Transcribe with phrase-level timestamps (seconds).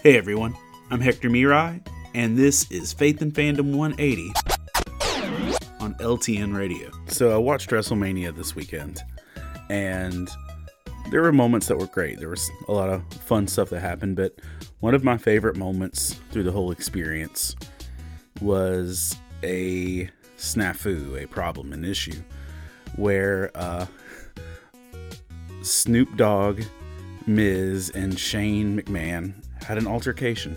[0.00, 0.56] Hey everyone,
[0.92, 4.32] I'm Hector Mirai, and this is Faith and Fandom 180
[5.80, 6.92] on LTN Radio.
[7.08, 9.02] So I watched WrestleMania this weekend,
[9.68, 10.30] and
[11.10, 12.20] there were moments that were great.
[12.20, 14.38] There was a lot of fun stuff that happened, but
[14.78, 17.56] one of my favorite moments through the whole experience
[18.40, 22.22] was a snafu, a problem, an issue,
[22.94, 23.84] where uh,
[25.62, 26.62] Snoop Dogg,
[27.26, 29.34] Miz, and Shane McMahon
[29.68, 30.56] had an altercation.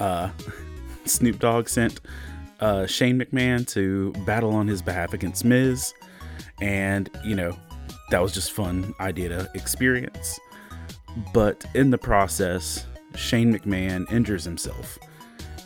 [0.00, 0.30] Uh,
[1.04, 2.00] Snoop Dogg sent
[2.58, 5.94] uh, Shane McMahon to battle on his behalf against Miz,
[6.60, 7.56] and you know
[8.10, 10.40] that was just fun idea to experience.
[11.32, 14.98] But in the process, Shane McMahon injures himself.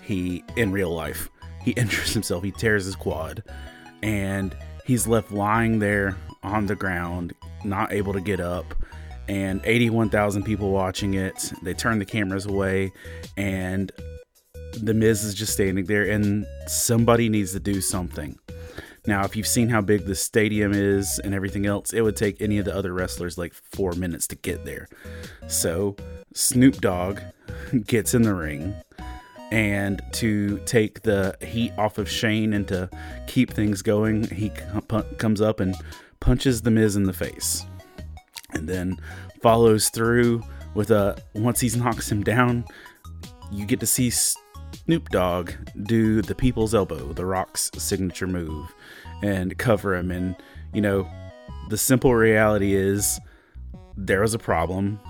[0.02, 1.30] He in real life,
[1.62, 2.44] he injures himself.
[2.44, 3.42] He tears his quad,
[4.02, 7.32] and he's left lying there on the ground,
[7.64, 8.74] not able to get up.
[9.30, 11.52] And 81,000 people watching it.
[11.62, 12.92] They turn the cameras away,
[13.36, 13.92] and
[14.82, 18.36] the Miz is just standing there, and somebody needs to do something.
[19.06, 22.42] Now, if you've seen how big the stadium is and everything else, it would take
[22.42, 24.88] any of the other wrestlers like four minutes to get there.
[25.46, 25.94] So,
[26.34, 27.20] Snoop Dogg
[27.86, 28.74] gets in the ring,
[29.52, 32.90] and to take the heat off of Shane and to
[33.28, 34.50] keep things going, he
[35.18, 35.76] comes up and
[36.18, 37.64] punches The Miz in the face.
[38.54, 38.98] And then
[39.42, 40.42] follows through
[40.74, 42.64] with a once he knocks him down,
[43.50, 48.72] you get to see Snoop Dogg do the people's elbow, the Rock's signature move,
[49.22, 50.10] and cover him.
[50.10, 50.36] And,
[50.72, 51.08] you know,
[51.68, 53.18] the simple reality is
[53.96, 55.00] there was a problem.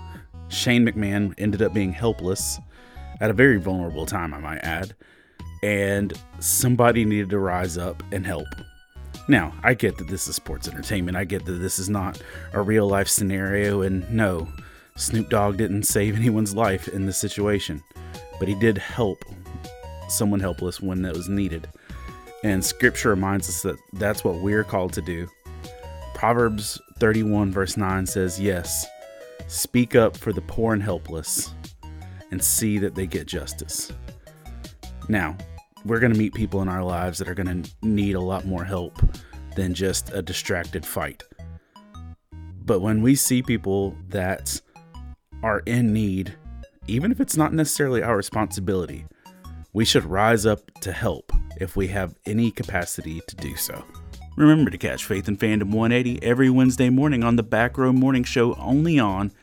[0.49, 2.59] Shane McMahon ended up being helpless
[3.21, 4.95] at a very vulnerable time, I might add.
[5.63, 8.47] And somebody needed to rise up and help.
[9.27, 11.17] Now, I get that this is sports entertainment.
[11.17, 12.21] I get that this is not
[12.53, 13.81] a real life scenario.
[13.81, 14.47] And no,
[14.95, 17.83] Snoop Dogg didn't save anyone's life in this situation.
[18.39, 19.23] But he did help
[20.09, 21.67] someone helpless when that was needed.
[22.43, 25.27] And scripture reminds us that that's what we're called to do.
[26.15, 28.85] Proverbs 31, verse 9 says, Yes,
[29.47, 31.53] speak up for the poor and helpless
[32.31, 33.91] and see that they get justice.
[35.07, 35.37] Now,
[35.85, 38.45] we're going to meet people in our lives that are going to need a lot
[38.45, 39.01] more help
[39.55, 41.23] than just a distracted fight.
[42.63, 44.61] But when we see people that
[45.43, 46.35] are in need,
[46.87, 49.05] even if it's not necessarily our responsibility,
[49.73, 53.83] we should rise up to help if we have any capacity to do so.
[54.37, 58.23] Remember to catch Faith and Fandom 180 every Wednesday morning on the Back Row Morning
[58.23, 59.31] Show only on